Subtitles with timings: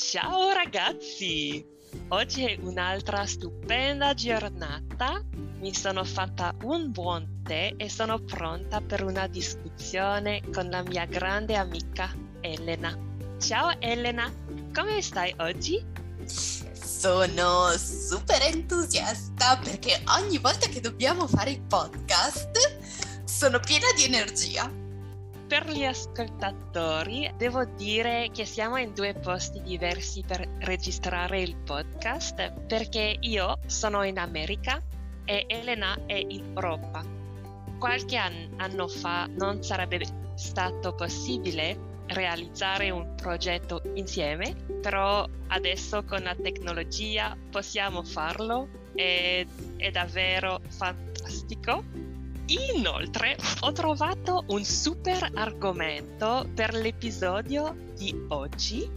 [0.00, 1.66] Ciao ragazzi!
[2.10, 5.20] Oggi è un'altra stupenda giornata.
[5.58, 11.04] Mi sono fatta un buon tè e sono pronta per una discussione con la mia
[11.04, 12.96] grande amica Elena.
[13.40, 14.32] Ciao Elena,
[14.72, 15.84] come stai oggi?
[16.24, 24.77] Sono super entusiasta perché ogni volta che dobbiamo fare il podcast sono piena di energia
[25.48, 32.52] per gli ascoltatori devo dire che siamo in due posti diversi per registrare il podcast
[32.66, 34.78] perché io sono in America
[35.24, 37.02] e Elena è in Europa.
[37.78, 46.34] Qualche anno fa non sarebbe stato possibile realizzare un progetto insieme, però adesso con la
[46.34, 52.07] tecnologia possiamo farlo ed è davvero fantastico
[52.50, 58.90] Inoltre ho trovato un super argomento per l'episodio di oggi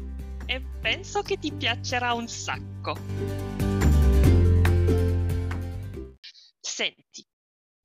[0.45, 2.95] e penso che ti piacerà un sacco.
[6.61, 7.27] Senti,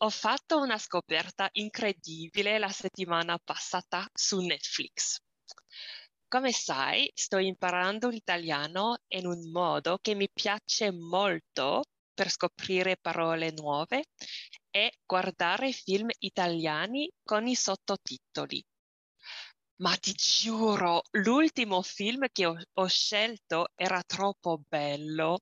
[0.05, 5.21] ho fatto una scoperta incredibile la settimana passata su Netflix.
[6.29, 11.83] Come sai, sto imparando l'italiano in un modo che mi piace molto
[12.15, 14.05] per scoprire parole nuove
[14.77, 18.63] e guardare film italiani con i sottotitoli.
[19.77, 25.39] Ma ti giuro, l'ultimo film che ho, ho scelto era troppo bello.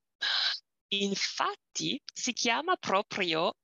[0.93, 3.55] Infatti si chiama proprio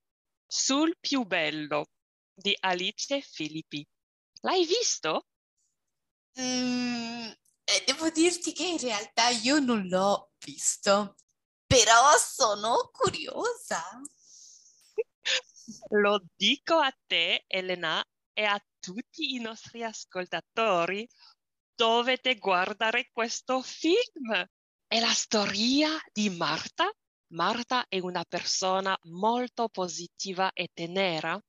[0.44, 1.86] Sul più bello
[2.34, 3.86] di Alice Filippi.
[4.40, 5.26] L'hai visto?
[6.40, 7.30] Mm,
[7.86, 11.14] devo dirti che in realtà io non l'ho visto,
[11.64, 13.80] però sono curiosa.
[15.90, 21.06] Lo dico a te, Elena, e a tutti i nostri ascoltatori.
[21.74, 24.46] Dovete guardare questo film.
[24.86, 26.90] È la storia di Marta.
[27.32, 31.40] Marta è una persona molto positiva e tenera.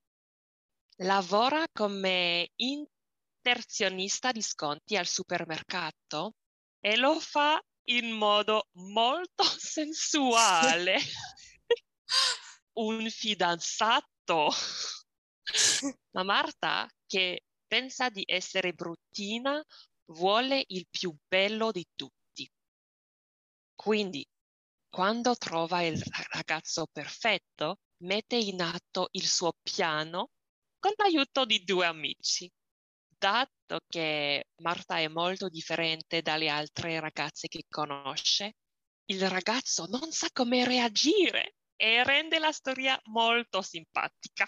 [0.98, 6.34] Lavora come interzionista di sconti al supermercato
[6.80, 10.98] e lo fa in modo molto sensuale.
[12.74, 14.50] Un fidanzato.
[16.12, 19.64] Ma Marta, che pensa di essere bruttina,
[20.12, 22.50] vuole il più bello di tutti.
[23.76, 24.26] Quindi,
[24.90, 30.30] quando trova il ragazzo perfetto, mette in atto il suo piano
[30.80, 32.52] con l'aiuto di due amici.
[33.08, 38.56] Dato che Marta è molto differente dalle altre ragazze che conosce,
[39.06, 44.48] il ragazzo non sa come reagire e rende la storia molto simpatica.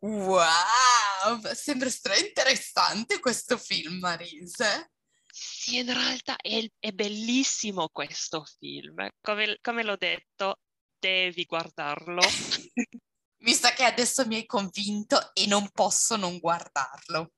[0.00, 1.88] Wow, sembra
[2.18, 4.90] interessante questo film, Marise.
[5.26, 9.08] Sì, in realtà è, è bellissimo questo film.
[9.22, 10.60] Come, come l'ho detto,
[10.98, 12.20] devi guardarlo.
[13.40, 17.32] mi sa che adesso mi hai convinto e non posso non guardarlo.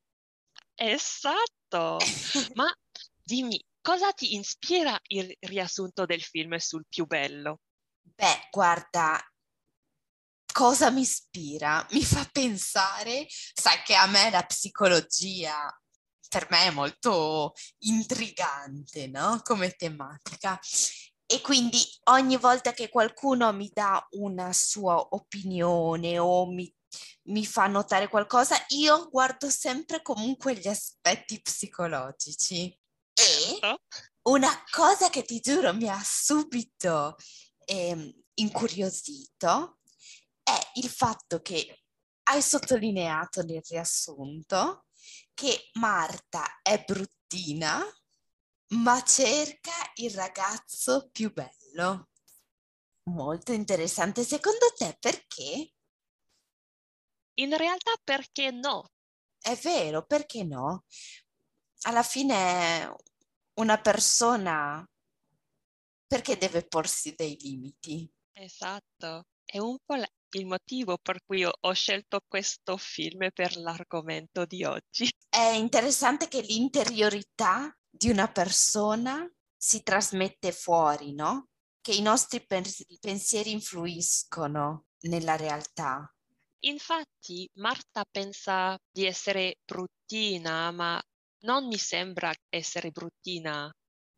[0.74, 1.98] Esatto.
[2.54, 2.68] Ma
[3.22, 7.60] dimmi, cosa ti ispira il riassunto del film sul più bello?
[8.14, 9.20] Beh, guarda,
[10.52, 11.86] cosa mi ispira?
[11.92, 15.72] Mi fa pensare, sai che a me la psicologia
[16.28, 17.54] per me è molto
[17.84, 19.40] intrigante, no?
[19.42, 20.58] Come tematica.
[21.26, 26.72] E quindi ogni volta che qualcuno mi dà una sua opinione o mi,
[27.24, 32.66] mi fa notare qualcosa, io guardo sempre comunque gli aspetti psicologici.
[32.66, 33.80] E certo.
[34.28, 37.16] una cosa che ti giuro mi ha subito
[37.68, 39.80] eh, incuriosito
[40.42, 41.82] è il fatto che
[42.24, 44.86] hai sottolineato nel riassunto
[45.34, 47.82] che Marta è bruttina,
[48.68, 52.08] ma cerca il ragazzo più bello.
[53.04, 54.24] Molto interessante.
[54.24, 55.72] Secondo te perché?
[57.34, 58.92] In realtà perché no?
[59.38, 60.84] È vero, perché no?
[61.82, 62.94] Alla fine
[63.54, 64.86] una persona
[66.08, 68.10] perché deve porsi dei limiti?
[68.32, 74.64] Esatto, è un po' il motivo per cui ho scelto questo film per l'argomento di
[74.64, 75.08] oggi.
[75.28, 81.48] È interessante che l'interiorità di una persona si trasmette fuori, no?
[81.80, 86.12] Che i nostri pensieri influiscono nella realtà.
[86.60, 91.00] Infatti, Marta pensa di essere bruttina, ma
[91.40, 93.70] non mi sembra essere bruttina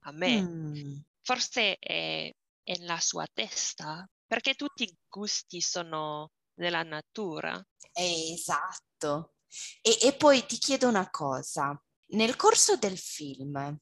[0.05, 0.41] a me.
[0.41, 0.99] Mm.
[1.23, 2.31] Forse è,
[2.63, 7.63] è nella sua testa, perché tutti i gusti sono nella natura.
[7.93, 9.35] Esatto.
[9.83, 11.81] E, e poi ti chiedo una cosa.
[12.13, 13.79] Nel corso del film,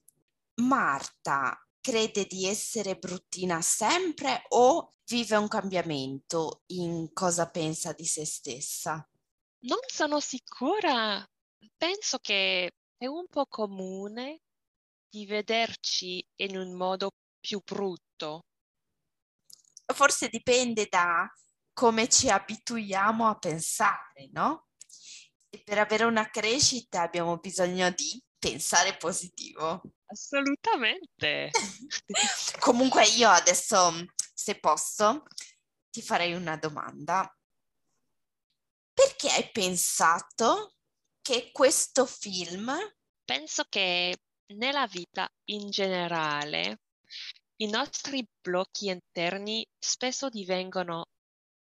[0.57, 8.27] Marta crede di essere bruttina sempre o vive un cambiamento in cosa pensa di se
[8.27, 9.09] stessa?
[9.61, 11.27] Non sono sicura.
[11.77, 14.41] Penso che è un po' comune
[15.09, 17.11] di vederci in un modo
[17.49, 18.45] più brutto.
[19.95, 21.27] Forse dipende da
[21.73, 24.67] come ci abituiamo a pensare, no?
[25.49, 29.81] E per avere una crescita abbiamo bisogno di pensare positivo.
[30.05, 31.51] Assolutamente.
[32.61, 33.93] Comunque io adesso,
[34.35, 35.23] se posso,
[35.89, 37.35] ti farei una domanda.
[38.93, 40.75] Perché hai pensato
[41.23, 42.77] che questo film...
[43.25, 44.17] Penso che
[44.55, 46.81] nella vita in generale
[47.61, 51.07] i nostri blocchi interni spesso divengono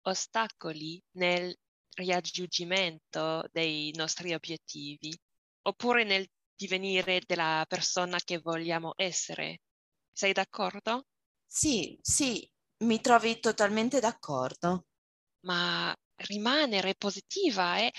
[0.08, 1.56] ostacoli nel
[1.96, 5.16] raggiungimento dei nostri obiettivi
[5.64, 9.60] oppure nel divenire della persona che vogliamo essere.
[10.12, 11.06] Sei d'accordo?
[11.46, 12.50] Sì, sì,
[12.84, 14.88] mi trovi totalmente d'accordo.
[15.46, 17.92] Ma rimanere positiva e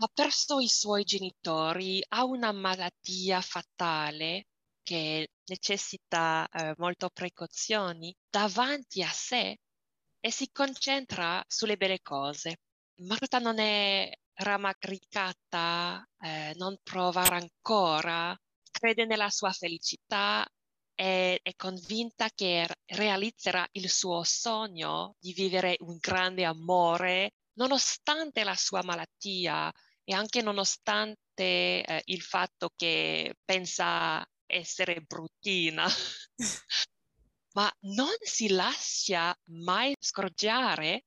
[0.00, 4.47] ha perso i suoi genitori, ha una malattia fatale
[4.88, 9.58] che necessita eh, molto precauzioni davanti a sé
[10.18, 12.60] e si concentra sulle belle cose.
[13.02, 18.34] Marta non è ramagricata, eh, non prova ancora,
[18.70, 20.46] crede nella sua felicità
[20.94, 28.56] e è convinta che realizzerà il suo sogno di vivere un grande amore nonostante la
[28.56, 29.70] sua malattia
[30.02, 35.86] e anche nonostante eh, il fatto che pensa essere bruttina.
[37.54, 41.04] Ma non si lascia mai scoraggiare.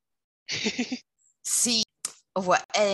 [1.42, 1.82] sì,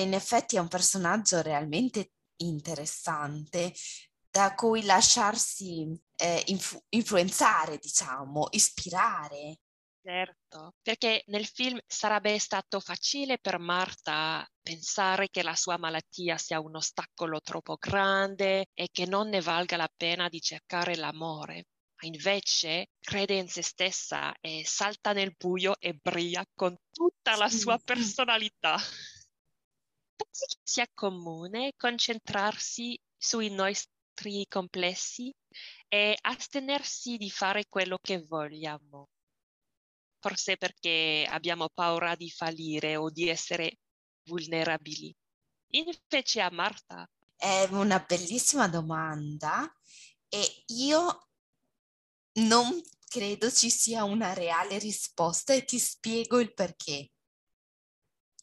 [0.01, 3.73] in effetti è un personaggio realmente interessante
[4.29, 9.59] da cui lasciarsi eh, influ- influenzare, diciamo, ispirare.
[10.09, 16.61] Certo, perché nel film sarebbe stato facile per Marta pensare che la sua malattia sia
[16.61, 21.65] un ostacolo troppo grande e che non ne valga la pena di cercare l'amore.
[22.01, 27.49] Ma invece crede in se stessa e salta nel buio e brilla con tutta la
[27.49, 28.77] sua personalità.
[30.15, 35.33] Pensi che sia comune concentrarsi sui nostri complessi
[35.87, 39.07] e astenersi di fare quello che vogliamo?
[40.19, 43.79] Forse perché abbiamo paura di fallire o di essere
[44.23, 45.15] vulnerabili.
[45.71, 47.09] Invece a Marta.
[47.35, 49.71] È una bellissima domanda
[50.27, 51.27] e io
[52.39, 57.11] non credo ci sia una reale risposta e ti spiego il perché.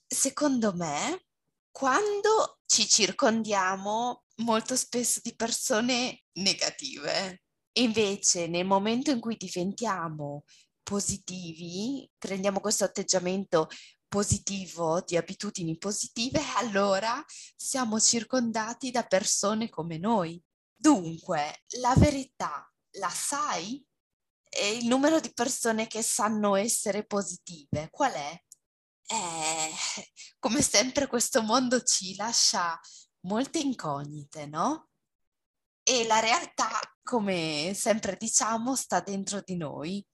[0.06, 1.27] Secondo me,
[1.70, 7.43] quando ci circondiamo molto spesso di persone negative,
[7.79, 10.44] invece nel momento in cui diventiamo
[10.84, 13.69] positivi, prendiamo questo atteggiamento
[14.06, 17.25] positivo, di abitudini positive, allora
[17.56, 20.40] siamo circondati da persone come noi.
[20.76, 23.84] Dunque, la verità la sai?
[24.48, 28.42] E il numero di persone che sanno essere positive, qual è?
[29.06, 29.70] Eh,
[30.38, 32.78] come sempre questo mondo ci lascia
[33.22, 34.91] molte incognite, no?
[35.82, 36.70] E la realtà,
[37.03, 40.06] come sempre diciamo, sta dentro di noi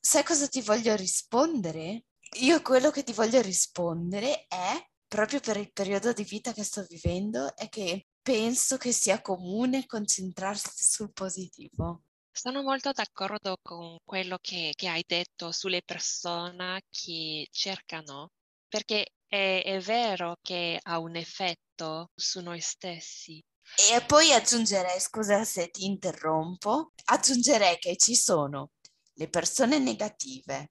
[0.00, 2.04] sai cosa ti voglio rispondere?
[2.40, 6.84] Io quello che ti voglio rispondere è, proprio per il periodo di vita che sto
[6.88, 12.02] vivendo, è che penso che sia comune concentrarsi sul positivo.
[12.32, 18.30] Sono molto d'accordo con quello che, che hai detto sulle persone che cercano,
[18.68, 23.42] perché è, è vero che ha un effetto su noi stessi.
[23.92, 28.70] E poi aggiungerei, scusa se ti interrompo, aggiungerei che ci sono
[29.20, 30.70] le persone negative,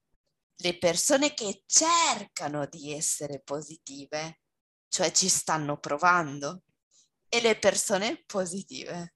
[0.55, 4.39] le persone che cercano di essere positive,
[4.87, 6.63] cioè ci stanno provando,
[7.29, 9.13] e le persone positive.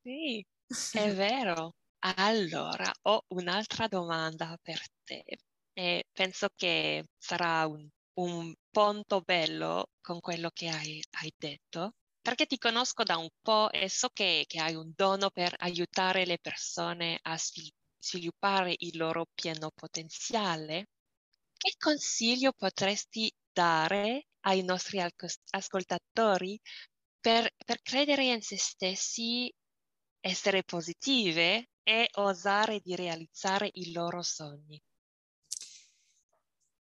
[0.00, 0.46] Sì,
[0.92, 1.74] è vero.
[2.16, 5.24] Allora, ho un'altra domanda per te
[5.72, 7.88] e penso che sarà un,
[8.20, 13.72] un punto bello con quello che hai, hai, detto, perché ti conosco da un po'
[13.72, 18.96] e so che, che hai un dono per aiutare le persone a sviluppare sviluppare il
[18.98, 20.88] loro pieno potenziale,
[21.56, 25.02] che consiglio potresti dare ai nostri
[25.50, 26.60] ascoltatori
[27.18, 29.50] per, per credere in se stessi,
[30.20, 34.80] essere positive e osare di realizzare i loro sogni?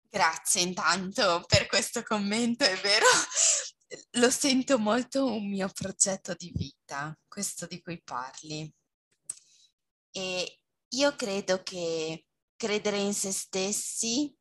[0.10, 3.06] Grazie intanto per questo commento, è vero,
[4.20, 8.74] lo sento molto un mio progetto di vita, questo di cui parli.
[10.12, 10.61] E
[10.94, 14.36] io credo che credere in se stessi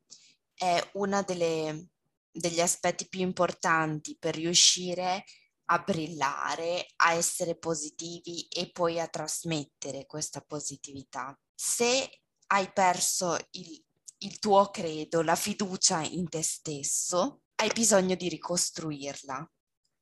[0.53, 5.23] è uno degli aspetti più importanti per riuscire
[5.65, 11.37] a brillare, a essere positivi e poi a trasmettere questa positività.
[11.55, 13.81] Se hai perso il,
[14.19, 19.49] il tuo credo, la fiducia in te stesso, hai bisogno di ricostruirla.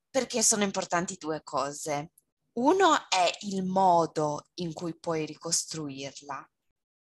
[0.09, 2.13] Perché sono importanti due cose.
[2.59, 6.45] Uno è il modo in cui puoi ricostruirla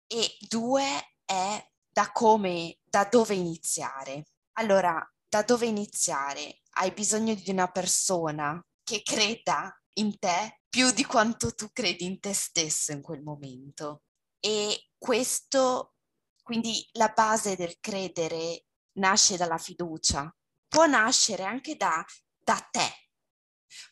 [0.07, 4.25] e due è da come, da dove iniziare.
[4.53, 4.99] Allora,
[5.29, 6.61] da dove iniziare?
[6.71, 12.19] Hai bisogno di una persona che creda in te più di quanto tu credi in
[12.19, 14.01] te stesso in quel momento.
[14.39, 15.93] E questo,
[16.41, 20.35] quindi la base del credere nasce dalla fiducia,
[20.67, 22.03] può nascere anche da,
[22.39, 23.09] da te,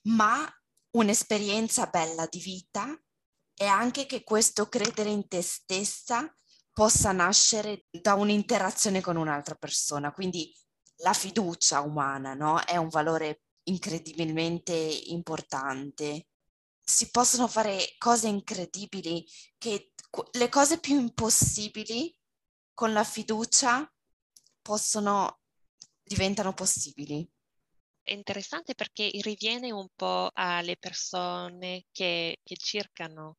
[0.06, 0.52] ma
[0.94, 3.00] un'esperienza bella di vita
[3.54, 6.34] è anche che questo credere in te stessa
[6.72, 10.12] possa nascere da un'interazione con un'altra persona.
[10.12, 10.52] Quindi
[10.98, 12.60] la fiducia umana no?
[12.60, 16.28] è un valore incredibilmente importante.
[16.84, 19.26] Si possono fare cose incredibili
[19.58, 19.94] che
[20.32, 22.16] le cose più impossibili
[22.74, 23.90] con la fiducia
[24.62, 25.40] possono
[26.04, 27.28] diventano possibili.
[28.06, 33.38] È interessante perché riviene un po' alle persone che, che cercano.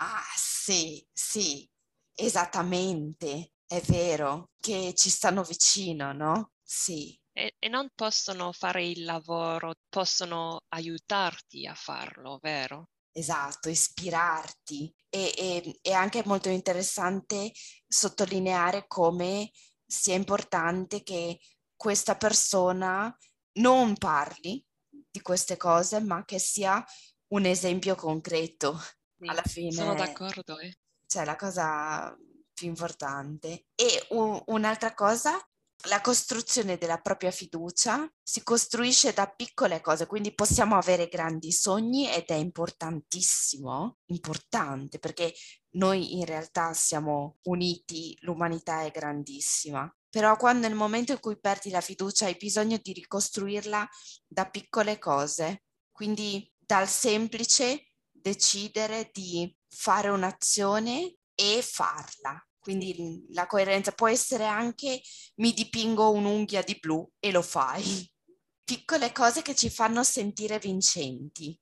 [0.00, 1.68] Ah, sì, sì,
[2.14, 6.52] esattamente, è vero, che ci stanno vicino, no?
[6.62, 7.18] Sì.
[7.32, 12.90] E, e non possono fare il lavoro, possono aiutarti a farlo, vero?
[13.12, 14.94] Esatto, ispirarti.
[15.08, 17.52] E, e, è anche molto interessante
[17.86, 19.50] sottolineare come
[19.84, 21.40] sia importante che
[21.74, 23.14] questa persona
[23.58, 24.64] non parli
[25.10, 26.84] di queste cose, ma che sia
[27.28, 28.78] un esempio concreto.
[29.18, 30.58] Sì, Alla fine sono d'accordo.
[30.58, 30.78] Eh.
[31.06, 32.16] Cioè la cosa
[32.52, 33.66] più importante.
[33.74, 35.38] E un, un'altra cosa,
[35.86, 42.10] la costruzione della propria fiducia si costruisce da piccole cose, quindi possiamo avere grandi sogni
[42.10, 45.32] ed è importantissimo, importante perché
[45.76, 51.70] noi in realtà siamo uniti, l'umanità è grandissima, però quando nel momento in cui perdi
[51.70, 53.88] la fiducia hai bisogno di ricostruirla
[54.26, 62.47] da piccole cose, quindi dal semplice decidere di fare un'azione e farla.
[62.68, 65.00] Quindi la coerenza può essere anche
[65.36, 67.82] mi dipingo un'unghia di blu e lo fai.
[68.62, 71.58] Piccole cose che ci fanno sentire vincenti.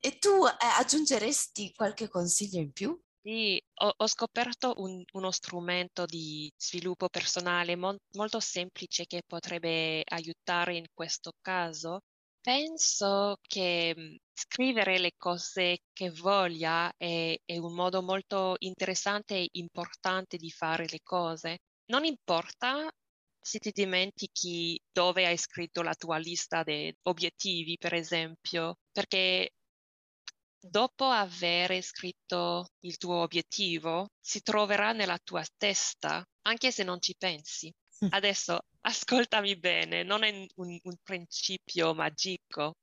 [0.00, 2.96] E tu eh, aggiungeresti qualche consiglio in più?
[3.24, 10.02] Sì, ho, ho scoperto un- uno strumento di sviluppo personale mon- molto semplice che potrebbe
[10.04, 12.02] aiutare in questo caso.
[12.42, 19.48] Penso che mh, scrivere le cose che voglia è, è un modo molto interessante e
[19.52, 21.58] importante di fare le cose.
[21.86, 22.90] Non importa
[23.40, 29.50] se ti dimentichi dove hai scritto la tua lista di obiettivi, per esempio, perché
[30.60, 37.14] dopo aver scritto il tuo obiettivo, si troverà nella tua testa, anche se non ci
[37.16, 37.72] pensi.
[38.14, 42.74] Adesso ascoltami bene, non è un, un principio magico,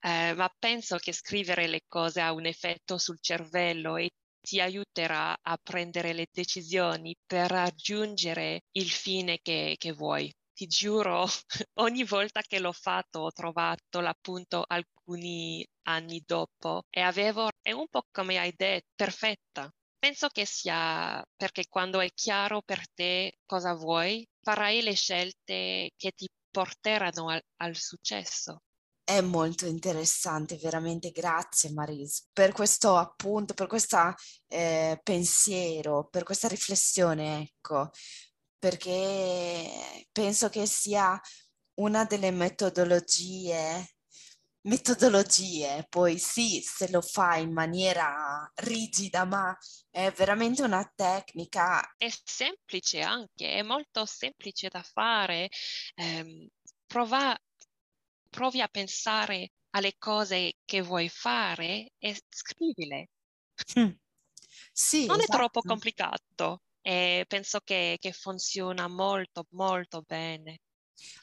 [0.00, 4.10] eh, ma penso che scrivere le cose ha un effetto sul cervello e
[4.40, 11.24] ti aiuterà a prendere le decisioni per raggiungere il fine che, che vuoi ti giuro,
[11.74, 17.86] ogni volta che l'ho fatto ho trovato l'appunto alcuni anni dopo e avevo, è un
[17.88, 19.70] po' come hai detto, perfetta.
[19.98, 26.12] Penso che sia perché quando è chiaro per te cosa vuoi, farai le scelte che
[26.12, 28.62] ti porteranno al, al successo.
[29.04, 34.14] È molto interessante, veramente grazie Maris per questo appunto, per questo
[34.46, 37.90] eh, pensiero, per questa riflessione, ecco,
[38.58, 41.20] perché penso che sia
[41.80, 43.96] una delle metodologie
[44.68, 49.56] metodologie, poi sì, se lo fai in maniera rigida, ma
[49.90, 51.94] è veramente una tecnica.
[51.96, 55.48] È semplice anche, è molto semplice da fare.
[55.94, 56.50] Eh,
[56.86, 57.36] prova,
[58.28, 63.08] provi a pensare alle cose che vuoi fare e scrivile.
[63.78, 63.90] Mm.
[64.72, 65.32] Sì, non esatto.
[65.32, 70.60] è troppo complicato e penso che, che funziona molto, molto bene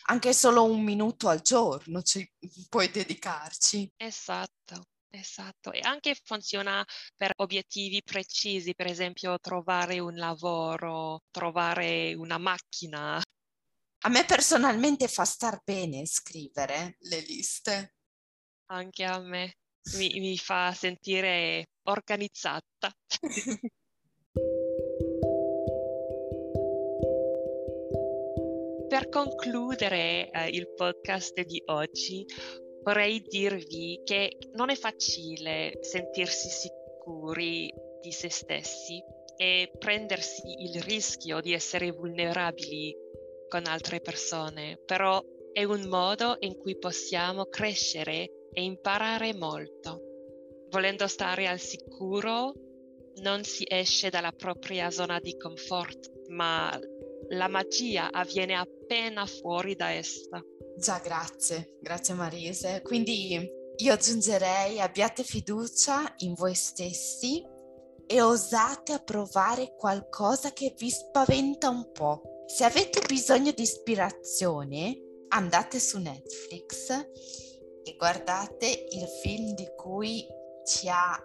[0.08, 2.30] anche solo un minuto al giorno ci
[2.70, 3.92] puoi dedicarci.
[3.98, 4.84] Esatto.
[5.16, 13.22] Esatto, e anche funziona per obiettivi precisi, per esempio trovare un lavoro, trovare una macchina.
[14.06, 17.96] A me personalmente fa star bene scrivere le liste.
[18.66, 19.54] Anche a me.
[19.98, 22.92] mi, mi fa sentire organizzata.
[29.16, 32.26] concludere eh, il podcast di oggi,
[32.84, 39.02] vorrei dirvi che non è facile sentirsi sicuri di se stessi
[39.38, 42.94] e prendersi il rischio di essere vulnerabili
[43.48, 50.02] con altre persone, però è un modo in cui possiamo crescere e imparare molto.
[50.72, 52.52] Volendo stare al sicuro,
[53.22, 56.78] non si esce dalla propria zona di comfort, ma
[57.30, 60.44] la magia avviene appena fuori da essa.
[60.78, 62.82] Già, grazie, grazie Marise.
[62.82, 67.44] Quindi io aggiungerei abbiate fiducia in voi stessi
[68.08, 72.44] e osate a provare qualcosa che vi spaventa un po'.
[72.46, 76.90] Se avete bisogno di ispirazione, andate su Netflix
[77.84, 80.26] e guardate il film di cui
[80.66, 81.20] ci ha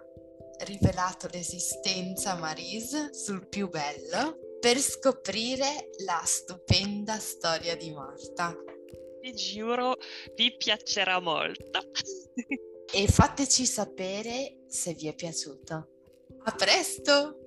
[0.65, 8.55] rivelato l'esistenza Marise sul più bello per scoprire la stupenda storia di Marta.
[9.19, 9.97] Vi giuro,
[10.35, 11.79] vi piacerà molto.
[12.93, 15.87] e fateci sapere se vi è piaciuto.
[16.43, 17.40] A presto!